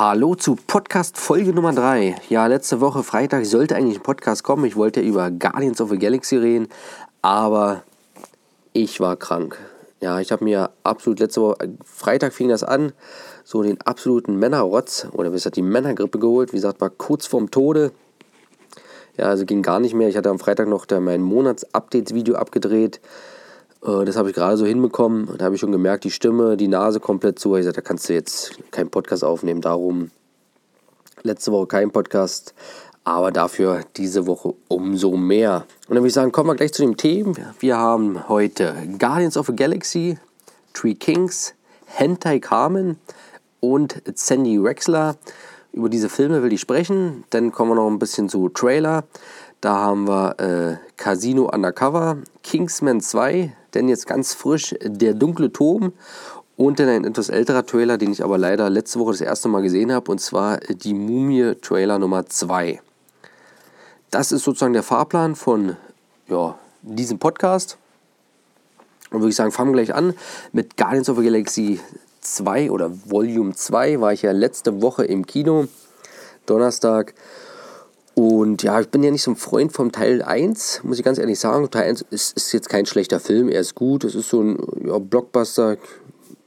[0.00, 2.14] Hallo zu Podcast Folge Nummer 3.
[2.28, 4.64] Ja, letzte Woche Freitag sollte eigentlich ein Podcast kommen.
[4.64, 6.68] Ich wollte über Guardians of the Galaxy reden,
[7.20, 7.82] aber
[8.72, 9.58] ich war krank.
[10.00, 12.92] Ja, ich habe mir absolut letzte Woche, Freitag fing das an,
[13.42, 16.52] so den absoluten Männerrotz oder wie gesagt die Männergrippe geholt.
[16.52, 17.90] Wie gesagt, war kurz vorm Tode.
[19.16, 20.08] Ja, also ging gar nicht mehr.
[20.08, 23.00] Ich hatte am Freitag noch mein Monats-Updates-Video abgedreht.
[23.84, 25.28] Äh, das habe ich gerade so hinbekommen.
[25.38, 27.54] Da habe ich schon gemerkt, die Stimme, die Nase komplett zu.
[27.56, 29.60] Ich sagte, da kannst du jetzt keinen Podcast aufnehmen.
[29.60, 30.10] Darum
[31.22, 32.54] letzte Woche kein Podcast,
[33.04, 35.64] aber dafür diese Woche umso mehr.
[35.88, 37.36] Und dann würde ich sagen, kommen wir gleich zu dem Themen.
[37.58, 40.18] Wir haben heute Guardians of the Galaxy,
[40.74, 41.54] Three Kings,
[41.86, 42.98] Hentai Carmen
[43.60, 45.16] und Sandy Wexler.
[45.72, 47.24] Über diese Filme will ich sprechen.
[47.30, 49.04] Dann kommen wir noch ein bisschen zu Trailer.
[49.60, 55.92] Da haben wir äh, Casino Undercover, Kingsman 2, denn jetzt ganz frisch Der dunkle Turm
[56.56, 59.62] und dann ein etwas älterer Trailer, den ich aber leider letzte Woche das erste Mal
[59.62, 62.80] gesehen habe, und zwar die Mumie Trailer Nummer 2.
[64.10, 65.76] Das ist sozusagen der Fahrplan von
[66.28, 67.78] ja, diesem Podcast.
[69.10, 70.14] Und würde ich sagen, fangen wir gleich an
[70.52, 71.80] mit Guardians of the Galaxy
[72.20, 74.00] 2 oder Volume 2.
[74.00, 75.66] War ich ja letzte Woche im Kino,
[76.46, 77.14] Donnerstag.
[78.18, 81.18] Und ja, ich bin ja nicht so ein Freund vom Teil 1, muss ich ganz
[81.18, 81.70] ehrlich sagen.
[81.70, 84.02] Teil 1 ist, ist jetzt kein schlechter Film, er ist gut.
[84.02, 85.76] Es ist so ein ja, Blockbuster,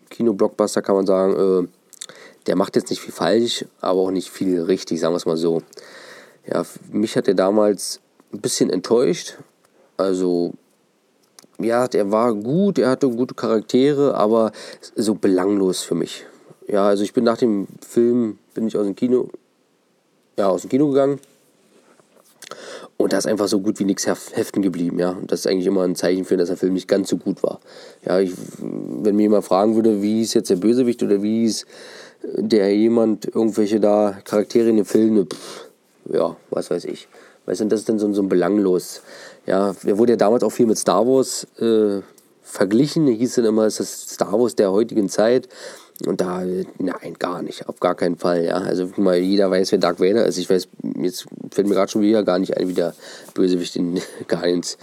[0.10, 1.34] Kino-Blockbuster kann man sagen.
[1.64, 1.68] Äh,
[2.46, 5.38] der macht jetzt nicht viel falsch, aber auch nicht viel richtig, sagen wir es mal
[5.38, 5.62] so.
[6.46, 8.02] Ja, mich hat er damals
[8.34, 9.38] ein bisschen enttäuscht.
[9.96, 10.52] Also,
[11.58, 14.52] ja, der war gut, er hatte gute Charaktere, aber
[14.98, 16.26] so belanglos für mich.
[16.68, 19.30] Ja, also ich bin nach dem Film, bin ich aus dem Kino,
[20.38, 21.22] ja, aus dem Kino gegangen
[23.02, 25.12] und da ist einfach so gut wie nichts heften geblieben, ja.
[25.12, 27.44] Und das ist eigentlich immer ein Zeichen für, dass der Film nicht ganz so gut
[27.44, 27.60] war.
[28.06, 31.66] Ja, ich, wenn mir jemand fragen würde, wie ist jetzt der Bösewicht oder wie ist
[32.24, 35.66] der jemand, irgendwelche da Charaktere in den Filmen, pff,
[36.12, 37.08] ja, was weiß ich.
[37.46, 39.02] Weißt du, das ist dann so, so ein belanglos.
[39.48, 42.02] Ja, er wurde ja damals auch viel mit Star Wars äh,
[42.44, 43.08] verglichen.
[43.08, 45.50] Hieß dann immer, ist Star Wars der heutigen Zeit.
[46.08, 46.44] Und da,
[46.78, 48.56] nein, gar nicht, auf gar keinen Fall, ja.
[48.56, 50.38] Also guck mal, jeder weiß, wer Dark Vader ist.
[50.38, 50.68] Ich weiß,
[51.00, 52.94] jetzt fällt mir gerade schon wieder gar nicht ein, wie der
[53.34, 54.78] Bösewicht in Guardians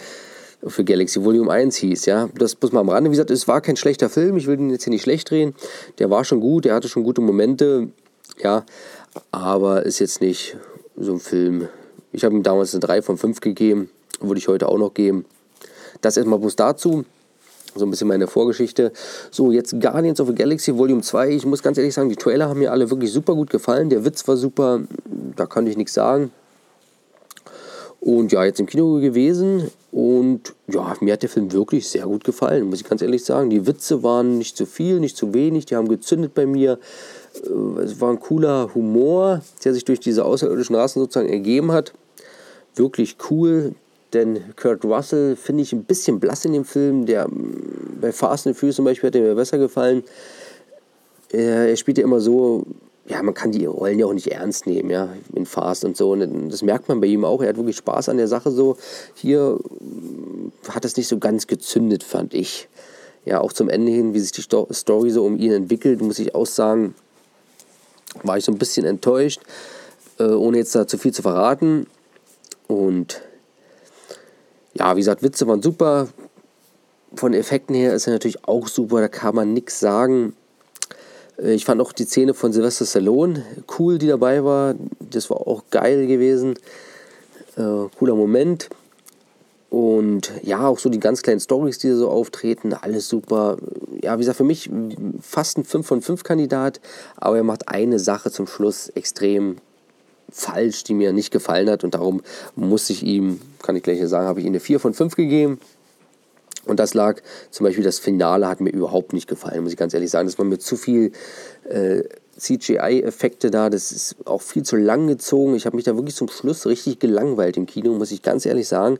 [0.67, 2.29] für Galaxy Volume 1 hieß, ja.
[2.37, 3.11] Das muss man am Rande.
[3.11, 4.37] Wie gesagt, es war kein schlechter Film.
[4.37, 5.55] Ich will den jetzt hier nicht schlecht drehen.
[5.99, 7.89] Der war schon gut, der hatte schon gute Momente,
[8.43, 8.65] ja.
[9.31, 10.57] Aber ist jetzt nicht
[10.97, 11.69] so ein Film.
[12.13, 13.91] Ich habe ihm damals eine 3 von 5 gegeben.
[14.21, 15.25] Würde ich heute auch noch geben.
[16.01, 17.05] Das erstmal bloß dazu.
[17.79, 18.93] So ein bisschen meine Vorgeschichte.
[19.31, 21.31] So, jetzt Guardians of the Galaxy Volume 2.
[21.31, 23.91] Ich muss ganz ehrlich sagen, die Trailer haben mir alle wirklich super gut gefallen.
[23.91, 24.81] Der Witz war super,
[25.37, 26.31] da kann ich nichts sagen.
[28.01, 29.71] Und ja, jetzt im Kino gewesen.
[29.91, 33.51] Und ja, mir hat der Film wirklich sehr gut gefallen, muss ich ganz ehrlich sagen.
[33.51, 35.67] Die Witze waren nicht zu viel, nicht zu wenig.
[35.67, 36.79] Die haben gezündet bei mir.
[37.45, 41.93] Äh, es war ein cooler Humor, der sich durch diese außerirdischen Rassen sozusagen ergeben hat.
[42.77, 43.75] Wirklich cool.
[44.13, 47.07] Denn Kurt Russell finde ich ein bisschen blass in dem Film.
[47.07, 50.03] Der, mm, bei Fast and Furious zum Beispiel hat er mir besser gefallen.
[51.31, 52.65] Er, spielt ja immer so,
[53.07, 56.13] ja, man kann die Rollen ja auch nicht ernst nehmen, ja, in Fast und so.
[56.13, 57.43] Und das merkt man bei ihm auch.
[57.43, 58.79] Er hat wirklich Spaß an der Sache so.
[59.15, 62.69] Hier mm, hat es nicht so ganz gezündet, fand ich.
[63.27, 66.35] Ja, auch zum Ende hin, wie sich die Story so um ihn entwickelt, muss ich
[66.35, 66.95] auch sagen,
[68.23, 69.43] war ich so ein bisschen enttäuscht,
[70.19, 71.87] äh, ohne jetzt da zu viel zu verraten.
[72.69, 73.21] Und
[74.79, 76.09] ja, wie gesagt, Witze waren super.
[77.15, 80.35] Von Effekten her ist er natürlich auch super, da kann man nichts sagen.
[81.39, 83.45] Äh, ich fand auch die Szene von Sylvester Stallone
[83.79, 84.75] cool, die dabei war.
[85.01, 86.55] Das war auch geil gewesen.
[87.57, 88.69] Äh, cooler Moment.
[89.71, 93.59] Und ja, auch so die ganz kleinen Stories, die so auftreten, alles super.
[94.01, 94.71] Ja, wie gesagt, für mich
[95.21, 96.81] fast ein 5 von 5 Kandidat,
[97.17, 99.57] aber er macht eine Sache zum Schluss extrem
[100.31, 102.23] falsch, die mir nicht gefallen hat und darum
[102.57, 105.61] muss ich ihm, kann ich gleich sagen, habe ich ihm eine 4 von 5 gegeben.
[106.67, 109.95] Und das lag zum Beispiel, das Finale hat mir überhaupt nicht gefallen, muss ich ganz
[109.95, 110.29] ehrlich sagen.
[110.29, 111.13] Das war mir zu viel
[111.65, 112.03] äh,
[112.39, 115.55] CGI-Effekte da, das ist auch viel zu lang gezogen.
[115.55, 118.69] Ich habe mich da wirklich zum Schluss richtig gelangweilt im Kino, muss ich ganz ehrlich
[118.69, 118.99] sagen.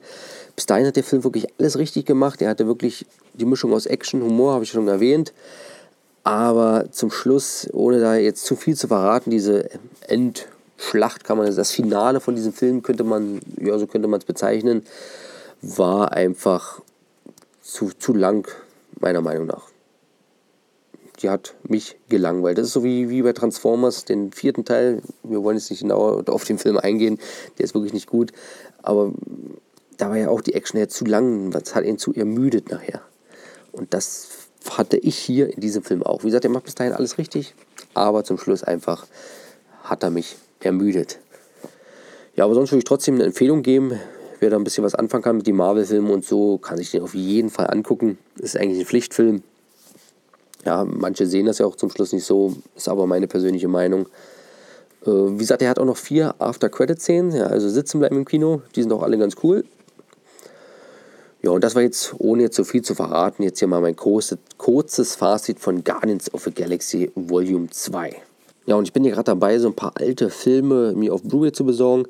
[0.57, 2.41] Bis dahin hat der Film wirklich alles richtig gemacht.
[2.41, 5.33] Er hatte wirklich die Mischung aus Action, Humor, habe ich schon erwähnt.
[6.25, 9.69] Aber zum Schluss, ohne da jetzt zu viel zu verraten, diese
[10.07, 14.21] End- Schlacht kann man, das Finale von diesem Film könnte man, ja, so könnte man
[14.21, 14.87] es bezeichnen,
[15.61, 16.81] war einfach
[17.61, 18.49] zu, zu lang,
[19.01, 19.65] meiner Meinung nach.
[21.21, 22.59] Die hat mich gelangweilt.
[22.59, 25.03] Das ist so wie, wie bei Transformers, den vierten Teil.
[25.25, 27.19] Wir wollen jetzt nicht genauer auf den Film eingehen,
[27.59, 28.31] der ist wirklich nicht gut.
[28.81, 29.13] Aber
[29.97, 31.51] da war ja auch die Action ja zu lang.
[31.51, 33.03] Das hat ihn zu ermüdet nachher.
[33.73, 34.29] Und das
[34.71, 36.23] hatte ich hier in diesem Film auch.
[36.23, 37.55] Wie gesagt, er macht bis dahin alles richtig,
[37.95, 39.07] aber zum Schluss einfach
[39.83, 41.19] hat er mich ermüdet.
[42.37, 43.99] Ja, aber sonst würde ich trotzdem eine Empfehlung geben.
[44.41, 47.03] Wer da ein bisschen was anfangen kann mit den Marvel-Filmen und so, kann sich den
[47.03, 48.19] auf jeden Fall angucken.
[48.39, 49.43] Ist eigentlich ein Pflichtfilm.
[50.65, 54.07] Ja, manche sehen das ja auch zum Schluss nicht so, ist aber meine persönliche Meinung.
[55.05, 58.63] Äh, wie gesagt, er hat auch noch vier After-Credit-Szenen, ja, also sitzen bleiben im Kino.
[58.75, 59.65] Die sind auch alle ganz cool.
[61.41, 63.95] Ja, und das war jetzt, ohne jetzt so viel zu verraten, jetzt hier mal mein
[63.95, 68.28] kurzes, kurzes Fazit von Guardians of the Galaxy Volume 2.
[68.69, 71.53] Ja, und ich bin hier gerade dabei, so ein paar alte Filme mir auf Blu-ray
[71.53, 72.05] zu besorgen.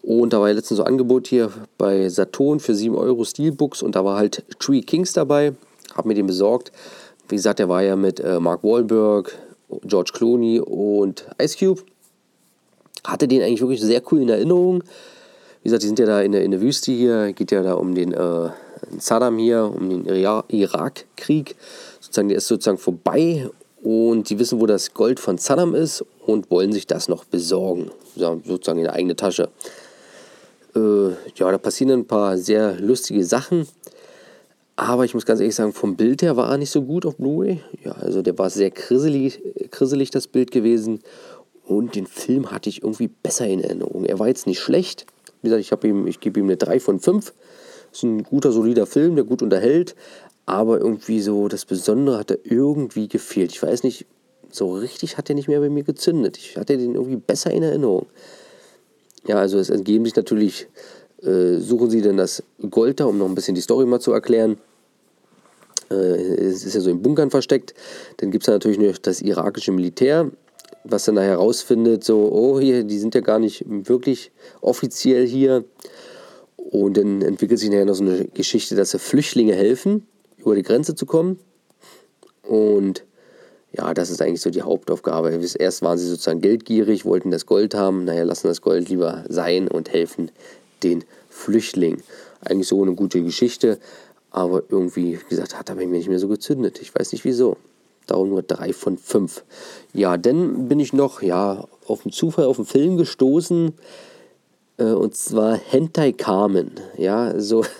[0.00, 3.82] Und da war ja letztens so ein Angebot hier bei Saturn für 7 Euro Steelbooks
[3.82, 5.52] und da war halt Tree Kings dabei.
[5.94, 6.72] Hab mir den besorgt.
[7.28, 9.36] Wie gesagt, der war ja mit äh, Mark Wahlberg,
[9.82, 11.82] George Clooney und Ice Cube.
[13.04, 14.82] Hatte den eigentlich wirklich sehr cool in Erinnerung.
[15.62, 17.74] Wie gesagt, die sind ja da in der, in der Wüste hier, geht ja da
[17.74, 18.48] um den äh,
[18.98, 21.56] Saddam hier, um den Irakkrieg.
[22.00, 23.50] Sozusagen, der ist sozusagen vorbei
[23.82, 27.90] und die wissen, wo das Gold von Saddam ist und wollen sich das noch besorgen.
[28.14, 29.48] sozusagen in der eigene Tasche.
[30.74, 33.66] Äh, ja, da passieren ein paar sehr lustige Sachen.
[34.76, 37.16] Aber ich muss ganz ehrlich sagen, vom Bild her war er nicht so gut auf
[37.16, 37.60] Blu-ray.
[37.84, 39.40] Ja, also der war sehr krisselig,
[40.10, 41.00] das Bild gewesen.
[41.66, 44.04] Und den Film hatte ich irgendwie besser in Erinnerung.
[44.04, 45.06] Er war jetzt nicht schlecht,
[45.42, 47.32] wie gesagt, ich, ich gebe ihm eine 3 von 5.
[47.92, 49.94] Ist ein guter, solider Film, der gut unterhält.
[50.46, 53.52] Aber irgendwie so, das Besondere hat er irgendwie gefehlt.
[53.52, 54.06] Ich weiß nicht,
[54.50, 56.36] so richtig hat er nicht mehr bei mir gezündet.
[56.36, 58.06] Ich hatte den irgendwie besser in Erinnerung.
[59.26, 60.66] Ja, also es entgeben sich natürlich,
[61.22, 64.12] äh, suchen sie denn das Gold da, um noch ein bisschen die Story mal zu
[64.12, 64.58] erklären.
[65.90, 67.74] Äh, es ist ja so in Bunkern versteckt.
[68.18, 70.30] Dann gibt es natürlich noch das irakische Militär,
[70.84, 74.32] was dann herausfindet, so, oh, hier, die sind ja gar nicht wirklich
[74.62, 75.64] offiziell hier.
[76.56, 80.06] Und dann entwickelt sich nachher noch so eine Geschichte, dass Flüchtlinge helfen,
[80.40, 81.38] über die Grenze zu kommen.
[82.42, 83.04] Und
[83.72, 85.30] ja, das ist eigentlich so die Hauptaufgabe.
[85.58, 89.68] Erst waren sie sozusagen geldgierig, wollten das Gold haben, naja, lassen das Gold lieber sein
[89.68, 90.30] und helfen
[90.82, 92.02] den Flüchtlingen.
[92.40, 93.78] Eigentlich so eine gute Geschichte,
[94.30, 96.80] aber irgendwie, wie gesagt, hat er mir nicht mehr so gezündet.
[96.80, 97.56] Ich weiß nicht wieso.
[98.06, 99.44] Darum nur drei von fünf.
[99.92, 103.72] Ja, dann bin ich noch ja, auf dem Zufall auf einen Film gestoßen.
[104.78, 106.72] Äh, und zwar Hentai Carmen.
[106.96, 107.64] Ja, so.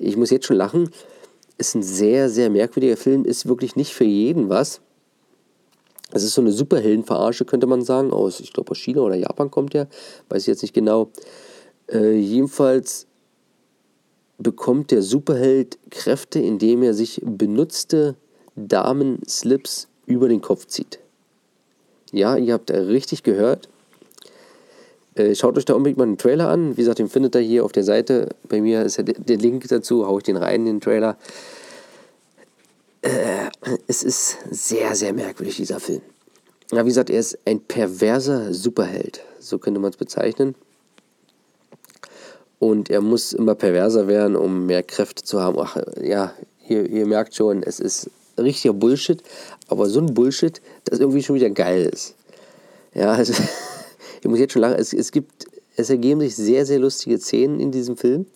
[0.00, 0.90] Ich muss jetzt schon lachen.
[1.58, 3.24] Ist ein sehr, sehr merkwürdiger Film.
[3.24, 4.80] Ist wirklich nicht für jeden was.
[6.12, 8.12] Es ist so eine Superheldenverarsche, könnte man sagen.
[8.12, 9.88] Aus, ich glaube, aus China oder Japan kommt der.
[10.28, 11.10] Weiß ich jetzt nicht genau.
[11.92, 13.06] Äh, jedenfalls
[14.38, 18.14] bekommt der Superheld Kräfte, indem er sich benutzte
[18.54, 21.00] Damen-Slips über den Kopf zieht.
[22.12, 23.68] Ja, ihr habt richtig gehört.
[25.18, 26.76] Äh, schaut euch da unbedingt mal einen Trailer an.
[26.76, 28.28] Wie gesagt, den findet ihr hier auf der Seite.
[28.48, 31.16] Bei mir ist ja der Link dazu, haue ich den rein, den Trailer.
[33.02, 33.50] Äh,
[33.86, 36.02] es ist sehr, sehr merkwürdig, dieser Film.
[36.72, 39.22] Ja, wie gesagt, er ist ein perverser Superheld.
[39.40, 40.54] So könnte man es bezeichnen.
[42.58, 45.58] Und er muss immer perverser werden, um mehr Kräfte zu haben.
[45.60, 46.34] Ach, ja,
[46.68, 49.22] ihr, ihr merkt schon, es ist richtiger Bullshit,
[49.68, 52.14] aber so ein Bullshit, das irgendwie schon wieder geil ist.
[52.94, 53.32] Ja, also,
[54.20, 57.60] ich muss jetzt schon lachen, es, es gibt, es ergeben sich sehr, sehr lustige Szenen
[57.60, 58.26] in diesem Film.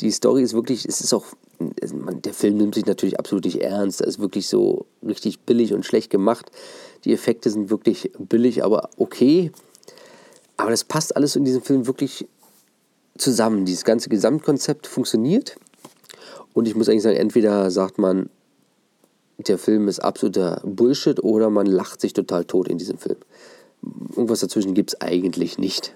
[0.00, 1.26] Die Story ist wirklich, es ist auch,
[1.58, 5.84] der Film nimmt sich natürlich absolut nicht ernst, er ist wirklich so richtig billig und
[5.84, 6.50] schlecht gemacht.
[7.04, 9.52] Die Effekte sind wirklich billig, aber okay.
[10.56, 12.26] Aber das passt alles in diesem Film wirklich
[13.16, 13.64] zusammen.
[13.64, 15.56] Dieses ganze Gesamtkonzept funktioniert.
[16.52, 18.28] Und ich muss eigentlich sagen, entweder sagt man,
[19.38, 23.16] der Film ist absoluter Bullshit oder man lacht sich total tot in diesem Film.
[24.10, 25.94] Irgendwas dazwischen gibt es eigentlich nicht.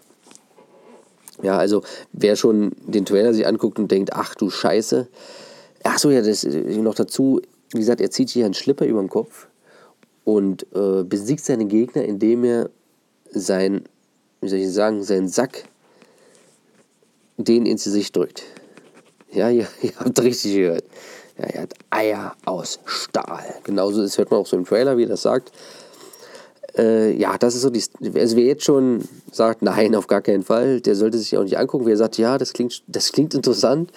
[1.43, 5.09] Ja, also wer schon den Trailer sich anguckt und denkt, ach du Scheiße.
[5.83, 7.41] Achso, ja, das noch dazu,
[7.73, 9.49] wie gesagt, er zieht sich einen Schlipper über den Kopf
[10.25, 12.71] und äh, besiegt seine Gegner, indem er
[13.31, 13.85] sein,
[14.41, 15.65] wie soll ich sagen, seinen Sack
[17.37, 18.45] den ins Gesicht drückt.
[19.33, 20.85] Ja, ihr, ihr habt richtig gehört.
[21.37, 23.45] Ja, er hat Eier aus Stahl.
[23.65, 25.53] Genauso das hört man auch so im Trailer, wie er das sagt.
[26.77, 27.83] Äh, ja, das ist so die.
[28.15, 31.59] Also wer jetzt schon sagt, nein, auf gar keinen Fall, der sollte sich auch nicht
[31.59, 31.87] angucken.
[31.87, 33.93] Wer sagt, ja, das klingt, das klingt interessant,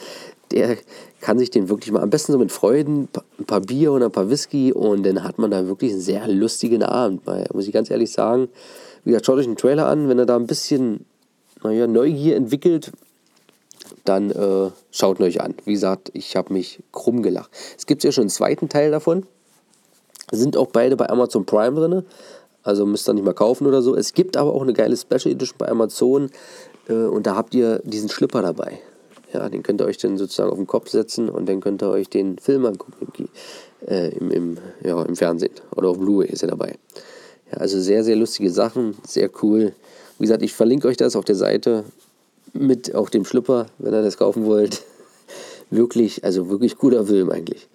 [0.52, 0.78] der
[1.22, 4.12] kann sich den wirklich mal am besten so mit Freuden, ein paar Bier und ein
[4.12, 7.22] paar Whisky und dann hat man da wirklich einen sehr lustigen Abend.
[7.26, 8.50] Weil, muss ich ganz ehrlich sagen,
[9.04, 11.06] wie gesagt, schaut euch den Trailer an, wenn er da ein bisschen
[11.64, 12.92] naja, Neugier entwickelt,
[14.06, 15.56] dann äh, schaut ihn euch an.
[15.66, 17.50] Wie gesagt, ich habe mich krumm gelacht.
[17.78, 19.26] Es gibt ja schon einen zweiten Teil davon.
[20.32, 22.04] Sind auch beide bei Amazon Prime drin.
[22.68, 23.96] Also müsst ihr nicht mal kaufen oder so.
[23.96, 26.30] Es gibt aber auch eine geile Special Edition bei Amazon.
[26.90, 28.80] Äh, und da habt ihr diesen Schlipper dabei.
[29.34, 31.90] Ja, den könnt ihr euch dann sozusagen auf den Kopf setzen und dann könnt ihr
[31.90, 33.30] euch den Film angucken.
[33.88, 35.54] Äh, im, im, ja, im Fernsehen.
[35.78, 36.76] Oder auf Blu-ray ist er dabei.
[37.52, 39.72] Ja, also sehr, sehr lustige Sachen, sehr cool.
[40.20, 41.86] Wie gesagt, ich verlinke euch das auf der Seite
[42.52, 44.82] mit auch dem Schlüpper, wenn ihr das kaufen wollt.
[45.70, 47.70] wirklich, also wirklich guter Film eigentlich.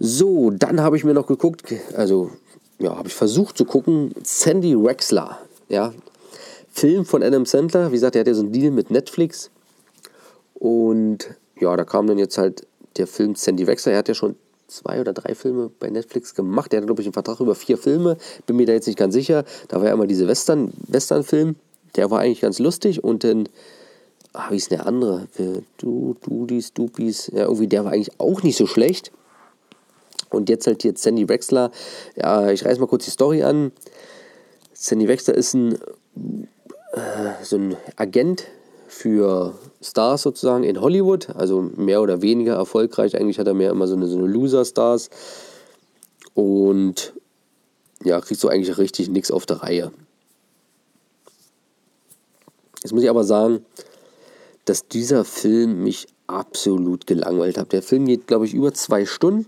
[0.00, 2.30] So, dann habe ich mir noch geguckt, also
[2.78, 5.92] ja, habe ich versucht zu gucken, Sandy Wexler, ja,
[6.70, 7.88] Film von Adam Sandler.
[7.88, 9.50] Wie gesagt, der hat ja so einen Deal mit Netflix.
[10.54, 12.66] Und ja, da kam dann jetzt halt
[12.96, 13.92] der Film Sandy Wexler.
[13.92, 14.36] Er hat ja schon
[14.68, 16.72] zwei oder drei Filme bei Netflix gemacht.
[16.72, 18.16] Er hat, glaube ich, einen Vertrag über vier Filme.
[18.46, 19.44] Bin mir da jetzt nicht ganz sicher.
[19.68, 21.56] Da war ja immer diese Western, Western-Film.
[21.96, 23.02] Der war eigentlich ganz lustig.
[23.02, 23.48] Und dann,
[24.34, 25.26] ah, wie ist denn der andere?
[25.78, 27.28] Du, Dudis, Dupis.
[27.34, 29.10] Ja, irgendwie, der war eigentlich auch nicht so schlecht.
[30.30, 31.70] Und jetzt halt jetzt Sandy Wexler.
[32.16, 33.72] Ja, ich reiß mal kurz die Story an.
[34.72, 35.74] Sandy Wexler ist ein,
[36.92, 38.44] äh, so ein Agent
[38.88, 43.16] für Stars sozusagen in Hollywood, also mehr oder weniger erfolgreich.
[43.16, 45.10] Eigentlich hat er mehr immer so eine, so eine Loser-Stars
[46.34, 47.12] und
[48.04, 49.92] ja, kriegt so eigentlich richtig nichts auf der Reihe.
[52.82, 53.64] Jetzt muss ich aber sagen,
[54.64, 57.72] dass dieser Film mich absolut gelangweilt hat.
[57.72, 59.46] Der Film geht, glaube ich, über zwei Stunden.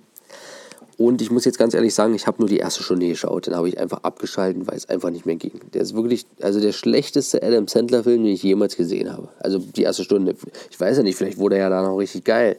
[1.01, 3.47] Und ich muss jetzt ganz ehrlich sagen, ich habe nur die erste Stunde geschaut.
[3.47, 5.59] Dann habe ich einfach abgeschaltet, weil es einfach nicht mehr ging.
[5.73, 9.31] Der ist wirklich, also der schlechteste Adam Sandler-Film, den ich jemals gesehen habe.
[9.39, 10.37] Also die erste Stunde.
[10.71, 12.59] Ich weiß ja nicht, vielleicht wurde er ja da noch richtig geil.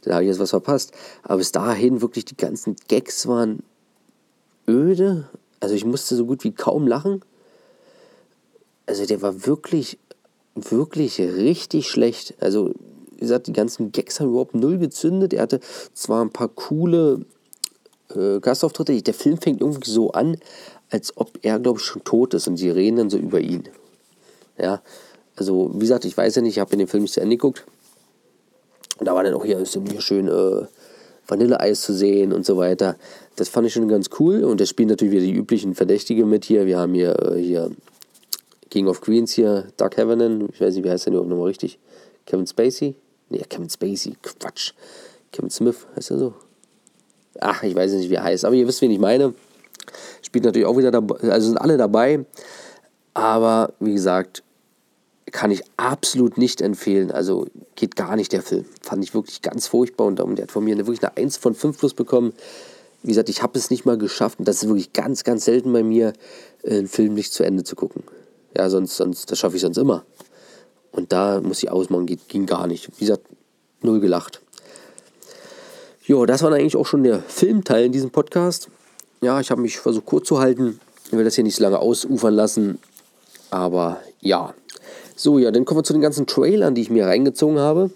[0.00, 0.92] Dann habe ich jetzt was verpasst.
[1.22, 3.62] Aber bis dahin wirklich die ganzen Gags waren
[4.66, 5.28] öde.
[5.60, 7.20] Also ich musste so gut wie kaum lachen.
[8.86, 9.98] Also der war wirklich,
[10.54, 12.36] wirklich richtig schlecht.
[12.40, 12.72] Also
[13.16, 15.34] wie gesagt, die ganzen Gags haben überhaupt null gezündet.
[15.34, 15.60] Er hatte
[15.92, 17.26] zwar ein paar coole
[18.16, 19.00] äh, Gastauftritte.
[19.02, 20.36] Der Film fängt irgendwie so an,
[20.90, 23.68] als ob er, glaube ich, schon tot ist und sie reden dann so über ihn.
[24.58, 24.82] Ja,
[25.36, 27.64] also wie gesagt, ich weiß ja nicht, ich habe den Film nicht zu Ende geguckt.
[28.98, 30.66] Und da war dann auch hier, ist hier schön äh,
[31.26, 32.96] Vanilleeis zu sehen und so weiter.
[33.36, 34.44] Das fand ich schon ganz cool.
[34.44, 36.66] Und da spielen natürlich wieder die üblichen Verdächtige mit hier.
[36.66, 37.70] Wir haben hier, äh, hier
[38.70, 40.48] King of Queens hier, Doug Havenan.
[40.52, 41.78] Ich weiß nicht, wie heißt der überhaupt nochmal richtig?
[42.26, 42.94] Kevin Spacey?
[43.30, 44.72] Nee, Kevin Spacey, Quatsch.
[45.32, 46.34] Kevin Smith, heißt er so?
[47.40, 49.34] Ach, ich weiß nicht, wie er heißt, aber ihr wisst, wen ich meine.
[50.22, 52.24] Spielt natürlich auch wieder dabei, also sind alle dabei.
[53.14, 54.42] Aber wie gesagt,
[55.30, 57.10] kann ich absolut nicht empfehlen.
[57.10, 58.64] Also geht gar nicht der Film.
[58.80, 61.54] Fand ich wirklich ganz furchtbar und der hat von mir eine, wirklich eine 1 von
[61.54, 62.32] 5 plus bekommen.
[63.02, 65.72] Wie gesagt, ich habe es nicht mal geschafft und das ist wirklich ganz, ganz selten
[65.72, 66.12] bei mir,
[66.64, 68.04] einen Film nicht zu Ende zu gucken.
[68.56, 70.04] Ja, sonst, sonst das schaffe ich sonst immer.
[70.92, 72.90] Und da muss ich ausmachen, ging gar nicht.
[72.98, 73.26] Wie gesagt,
[73.80, 74.42] null gelacht.
[76.04, 78.68] Jo, das war eigentlich auch schon der Filmteil in diesem Podcast.
[79.20, 80.80] Ja, ich habe mich versucht kurz zu halten.
[81.06, 82.80] Ich will das hier nicht so lange ausufern lassen.
[83.50, 84.52] Aber ja.
[85.14, 87.92] So, ja, dann kommen wir zu den ganzen Trailern, die ich mir reingezogen habe.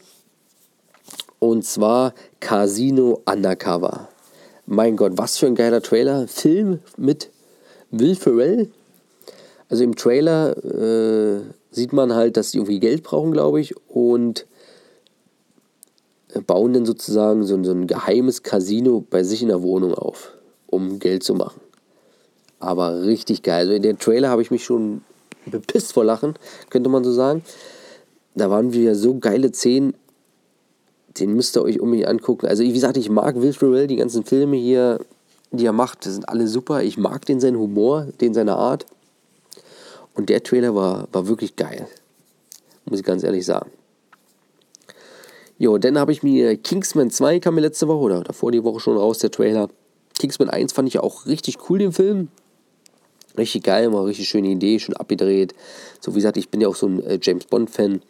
[1.41, 4.07] Und zwar Casino Undercover.
[4.67, 6.29] Mein Gott, was für ein geiler Trailer.
[6.29, 7.31] Film mit
[7.91, 8.71] Will Ferrell.
[9.69, 11.41] Also im Trailer äh,
[11.73, 13.75] sieht man halt, dass die irgendwie Geld brauchen, glaube ich.
[13.89, 14.47] Und
[16.41, 20.33] bauen dann sozusagen so, so ein geheimes Casino bei sich in der Wohnung auf,
[20.67, 21.61] um Geld zu machen.
[22.59, 23.61] Aber richtig geil.
[23.61, 25.03] Also in dem Trailer habe ich mich schon
[25.47, 26.35] bepisst vor Lachen,
[26.71, 27.43] könnte man so sagen.
[28.35, 29.95] Da waren wieder so geile Szenen,
[31.19, 32.47] den müsst ihr euch unbedingt angucken.
[32.47, 35.01] Also wie gesagt, ich mag Will Ferrell, die ganzen Filme hier,
[35.51, 36.83] die er macht, die sind alle super.
[36.83, 38.85] Ich mag den seinen Humor, den seine Art.
[40.15, 41.87] Und der Trailer war, war wirklich geil.
[42.85, 43.71] Muss ich ganz ehrlich sagen.
[45.59, 48.81] Jo, dann habe ich mir Kingsman 2 kam mir letzte Woche oder davor die Woche
[48.81, 49.69] schon raus, der Trailer.
[50.19, 52.29] Kingsman 1 fand ich auch richtig cool, den Film.
[53.39, 55.55] Richtig geil, war richtig schöne Idee, schon abgedreht.
[56.01, 58.03] So wie gesagt, ich bin ja auch so ein äh, James Bond-Fan.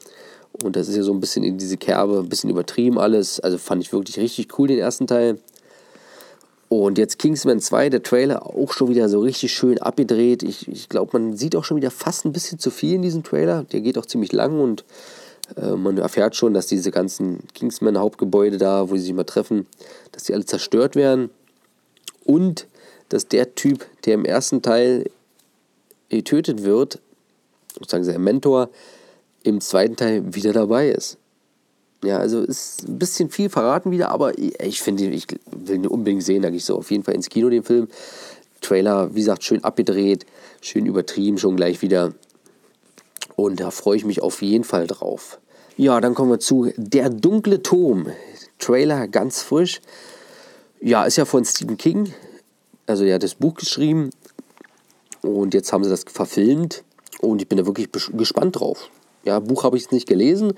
[0.64, 3.38] Und das ist ja so ein bisschen in diese Kerbe, ein bisschen übertrieben alles.
[3.38, 5.38] Also fand ich wirklich richtig cool, den ersten Teil.
[6.68, 10.42] Und jetzt Kingsman 2, der Trailer auch schon wieder so richtig schön abgedreht.
[10.42, 13.22] Ich, ich glaube, man sieht auch schon wieder fast ein bisschen zu viel in diesem
[13.22, 13.64] Trailer.
[13.70, 14.84] Der geht auch ziemlich lang und
[15.54, 19.66] man erfährt schon, dass diese ganzen Kingsman-Hauptgebäude da, wo sie sich mal treffen,
[20.12, 21.30] dass die alle zerstört werden.
[22.24, 22.66] Und
[23.08, 25.08] dass der Typ, der im ersten Teil
[26.08, 27.00] getötet wird,
[27.74, 28.70] sozusagen sein Mentor,
[29.44, 31.18] im zweiten Teil wieder dabei ist.
[32.04, 36.24] Ja, also ist ein bisschen viel verraten wieder, aber ich finde, ich will ihn unbedingt
[36.24, 37.88] sehen, da gehe ich so auf jeden Fall ins Kino, den Film.
[38.60, 40.26] Trailer, wie gesagt, schön abgedreht,
[40.60, 42.12] schön übertrieben schon gleich wieder.
[43.36, 45.38] Und da freue ich mich auf jeden Fall drauf.
[45.76, 48.06] Ja, dann kommen wir zu Der dunkle Turm.
[48.58, 49.82] Trailer ganz frisch.
[50.80, 52.12] Ja, ist ja von Stephen King.
[52.86, 54.10] Also er hat das Buch geschrieben
[55.22, 56.84] und jetzt haben sie das verfilmt
[57.20, 58.90] und ich bin da wirklich gespannt drauf.
[59.24, 60.54] Ja, Buch habe ich jetzt nicht gelesen,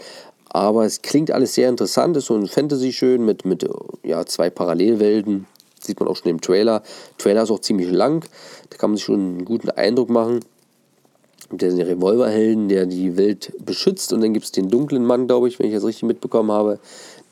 [0.48, 2.16] aber es klingt alles sehr interessant.
[2.16, 3.66] Es ist so ein Fantasy schön mit, mit
[4.02, 5.46] ja, zwei Parallelwelten.
[5.80, 6.82] sieht man auch schon im Trailer.
[7.16, 8.24] Trailer ist auch ziemlich lang,
[8.68, 10.40] da kann man sich schon einen guten Eindruck machen.
[11.50, 14.12] Der ist ein Revolverhelden, der die Welt beschützt.
[14.12, 16.78] Und dann gibt es den dunklen Mann, glaube ich, wenn ich das richtig mitbekommen habe,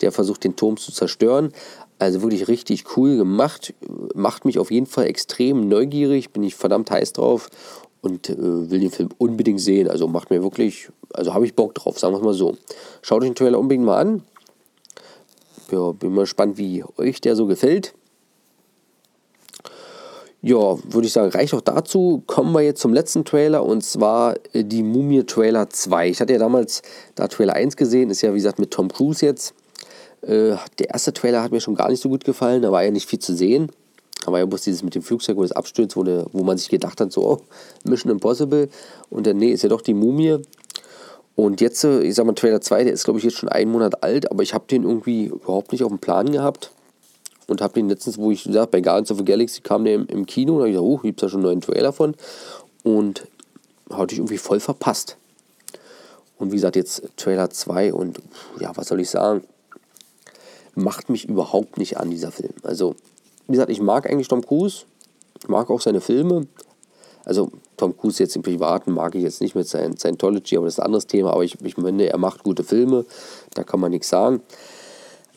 [0.01, 1.53] der versucht, den Turm zu zerstören.
[1.99, 3.75] Also wirklich richtig cool gemacht.
[4.15, 6.31] Macht mich auf jeden Fall extrem neugierig.
[6.31, 7.51] Bin ich verdammt heiß drauf
[8.01, 9.89] und äh, will den Film unbedingt sehen.
[9.89, 12.57] Also macht mir wirklich, also habe ich Bock drauf, sagen wir es mal so.
[13.03, 14.23] Schaut euch den Trailer unbedingt mal an.
[15.71, 17.95] Ja, bin mal gespannt, wie euch der so gefällt.
[20.47, 22.23] Ja, würde ich sagen, reicht auch dazu.
[22.29, 26.09] Kommen wir jetzt zum letzten Trailer und zwar äh, die Mumie Trailer 2.
[26.09, 26.83] Ich hatte ja damals
[27.17, 29.55] da Trailer 1 gesehen, ist ja wie gesagt mit Tom Cruise jetzt.
[30.23, 32.93] Äh, der erste Trailer hat mir schon gar nicht so gut gefallen, da war ja
[32.93, 33.73] nicht viel zu sehen.
[34.25, 36.57] Da war ja bloß dieses mit dem Flugzeug, wo das abstürzt, wo, der, wo man
[36.59, 37.39] sich gedacht hat, so, oh,
[37.83, 38.69] Mission Impossible.
[39.11, 40.37] Und dann, nee, ist ja doch die Mumie.
[41.35, 43.73] Und jetzt, äh, ich sag mal, Trailer 2, der ist, glaube ich, jetzt schon einen
[43.73, 46.71] Monat alt, aber ich habe den irgendwie überhaupt nicht auf dem Plan gehabt.
[47.49, 50.07] Und habe den letztens, wo ich gesagt bei Guardians of the Galaxy kam der im,
[50.07, 52.15] im Kino, und habe ich gesagt, oh, gibt es da schon einen neuen Trailer von.
[52.83, 53.27] Und
[53.91, 55.17] hatte ich irgendwie voll verpasst.
[56.39, 58.21] Und wie gesagt, jetzt Trailer 2 und
[58.61, 59.43] ja, was soll ich sagen?
[60.75, 62.53] Macht mich überhaupt nicht an, dieser Film.
[62.63, 62.95] Also,
[63.47, 64.85] wie gesagt, ich mag eigentlich Tom Cruise,
[65.41, 66.47] ich mag auch seine Filme.
[67.25, 70.81] Also Tom Cruise jetzt im Privaten mag ich jetzt nicht mit Scientology, aber das ist
[70.81, 71.33] ein anderes Thema.
[71.33, 73.05] Aber ich, ich finde, er macht gute Filme,
[73.55, 74.43] da kann man nichts sagen.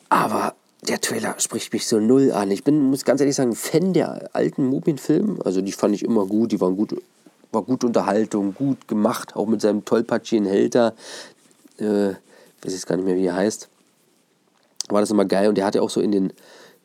[0.09, 0.53] Aber
[0.87, 2.51] der Trailer spricht mich so null an.
[2.51, 5.45] Ich bin, muss ganz ehrlich sagen, Fan der alten Mumien-Filme.
[5.45, 6.95] Also die fand ich immer gut, die waren gut,
[7.51, 10.95] war gute Unterhaltung, gut gemacht, auch mit seinem tollpatschigen Helter.
[11.79, 13.67] Äh, ich weiß jetzt gar nicht mehr, wie er heißt.
[14.89, 16.33] War das immer geil und der hat ja auch so in den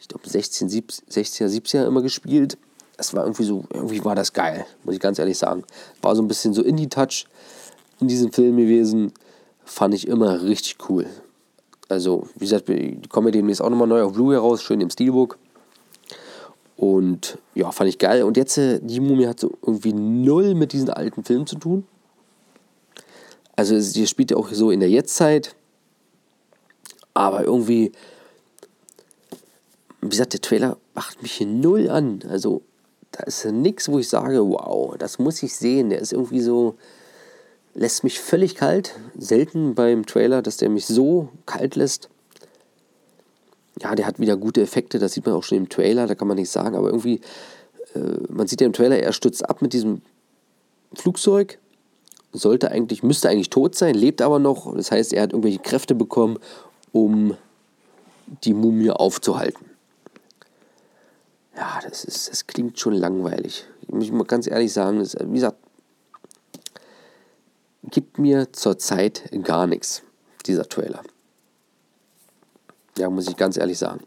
[0.04, 2.58] ich glaube 16, 16er, 17er immer gespielt.
[2.98, 5.64] Das war irgendwie so, irgendwie war das geil, muss ich ganz ehrlich sagen.
[6.02, 7.26] War so ein bisschen so Indie-Touch
[8.00, 9.12] in diesem Film gewesen.
[9.64, 11.06] Fand ich immer richtig cool.
[11.88, 14.90] Also, wie gesagt, die kommen ja demnächst auch nochmal neu auf Blu-ray raus, schön im
[14.90, 15.38] Steelbook.
[16.76, 18.22] Und ja, fand ich geil.
[18.24, 21.86] Und jetzt, äh, die Mumie hat so irgendwie null mit diesen alten Filmen zu tun.
[23.56, 25.54] Also, die spielt ja auch so in der Jetztzeit.
[27.12, 27.92] Aber irgendwie
[30.04, 32.20] wie gesagt, der Trailer macht mich hier null an.
[32.28, 32.60] Also,
[33.10, 35.88] da ist nichts, wo ich sage, wow, das muss ich sehen.
[35.88, 36.74] Der ist irgendwie so,
[37.74, 38.94] lässt mich völlig kalt.
[39.18, 42.08] Selten beim Trailer, dass der mich so kalt lässt.
[43.80, 46.28] Ja, der hat wieder gute Effekte, das sieht man auch schon im Trailer, da kann
[46.28, 47.20] man nichts sagen, aber irgendwie,
[47.94, 50.00] äh, man sieht ja im Trailer, er stürzt ab mit diesem
[50.94, 51.58] Flugzeug,
[52.32, 54.72] sollte eigentlich, müsste eigentlich tot sein, lebt aber noch.
[54.76, 56.38] Das heißt, er hat irgendwelche Kräfte bekommen,
[56.92, 57.36] um
[58.44, 59.74] die Mumie aufzuhalten
[61.56, 63.64] ja, das, ist, das klingt schon langweilig.
[63.82, 65.58] Ich muss mal ganz ehrlich sagen, das, wie gesagt,
[67.90, 70.02] gibt mir zurzeit gar nichts,
[70.46, 71.02] dieser Trailer.
[72.98, 74.00] Ja, muss ich ganz ehrlich sagen.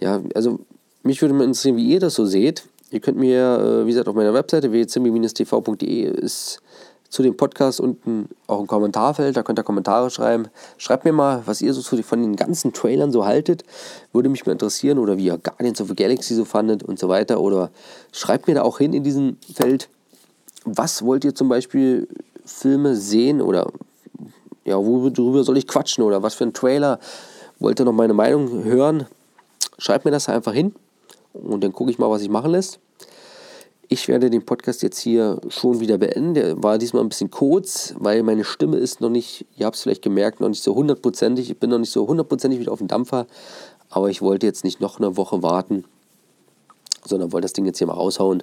[0.00, 0.60] Ja, also
[1.02, 2.68] mich würde mal interessieren, wie ihr das so seht.
[2.90, 6.60] Ihr könnt mir, äh, wie gesagt, auf meiner Webseite www.zimmi-tv.de ist
[7.08, 10.48] zu dem Podcast unten auch ein Kommentarfeld, da könnt ihr Kommentare schreiben.
[10.78, 13.64] Schreibt mir mal, was ihr so von den ganzen Trailern so haltet.
[14.12, 17.10] Würde mich mal interessieren oder wie ihr Guardians of the Galaxy so fandet und so
[17.10, 17.40] weiter.
[17.40, 17.70] Oder
[18.12, 19.90] schreibt mir da auch hin in diesem Feld,
[20.64, 22.08] was wollt ihr zum Beispiel
[22.44, 23.70] Filme sehen oder
[24.64, 26.98] ja, worüber soll ich quatschen oder was für ein Trailer
[27.58, 29.06] wollt ihr noch meine Meinung hören?
[29.78, 30.74] Schreibt mir das einfach hin
[31.32, 32.78] und dann gucke ich mal, was ich machen lässt.
[33.88, 36.34] Ich werde den Podcast jetzt hier schon wieder beenden.
[36.34, 39.82] Der war diesmal ein bisschen kurz, weil meine Stimme ist noch nicht, ihr habt es
[39.82, 41.50] vielleicht gemerkt, noch nicht so hundertprozentig.
[41.50, 43.26] Ich bin noch nicht so hundertprozentig wieder auf dem Dampfer.
[43.90, 45.84] Aber ich wollte jetzt nicht noch eine Woche warten,
[47.04, 48.42] sondern wollte das Ding jetzt hier mal raushauen.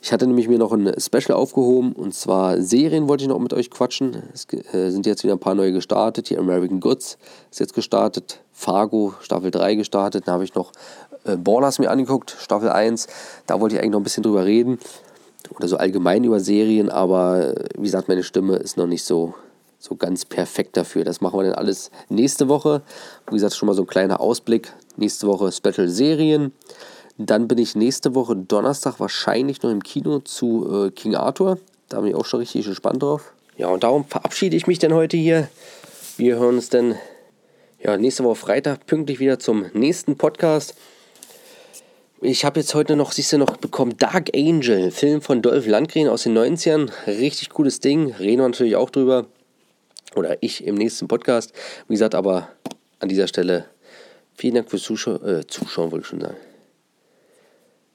[0.00, 3.52] Ich hatte nämlich mir noch ein Special aufgehoben und zwar Serien wollte ich noch mit
[3.52, 4.22] euch quatschen.
[4.32, 6.28] Es äh, sind jetzt wieder ein paar neue gestartet.
[6.28, 7.18] Hier American Goods
[7.50, 8.40] ist jetzt gestartet.
[8.52, 10.26] Fargo Staffel 3 gestartet.
[10.26, 10.72] Dann habe ich noch
[11.24, 13.08] äh, Ballers mir angeguckt, Staffel 1.
[13.46, 14.78] Da wollte ich eigentlich noch ein bisschen drüber reden.
[15.54, 19.34] Oder so allgemein über Serien, aber äh, wie gesagt, meine Stimme ist noch nicht so,
[19.78, 21.04] so ganz perfekt dafür.
[21.04, 22.82] Das machen wir dann alles nächste Woche.
[23.28, 24.72] Wie gesagt, schon mal so ein kleiner Ausblick.
[24.96, 26.52] Nächste Woche Special Serien.
[27.18, 31.58] Dann bin ich nächste Woche Donnerstag wahrscheinlich noch im Kino zu äh, King Arthur.
[31.88, 33.32] Da bin ich auch schon richtig gespannt drauf.
[33.56, 35.48] Ja, und darum verabschiede ich mich dann heute hier.
[36.18, 36.96] Wir hören uns dann
[37.82, 40.74] ja, nächste Woche Freitag pünktlich wieder zum nächsten Podcast.
[42.20, 46.08] Ich habe jetzt heute noch, siehst du noch, bekommen Dark Angel, Film von Dolph Landgren
[46.08, 46.90] aus den 90ern.
[47.06, 49.26] Richtig cooles Ding, reden wir natürlich auch drüber.
[50.14, 51.52] Oder ich im nächsten Podcast.
[51.88, 52.48] Wie gesagt, aber
[52.98, 53.66] an dieser Stelle
[54.34, 56.36] vielen Dank fürs Zuschauen, äh, Zuschauen wollte ich schon sagen.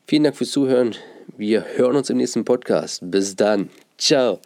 [0.07, 0.95] Vielen Dank fürs Zuhören.
[1.37, 2.99] Wir hören uns im nächsten Podcast.
[3.03, 3.69] Bis dann.
[3.97, 4.39] Ciao.